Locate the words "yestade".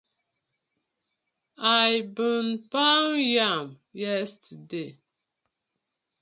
3.99-4.83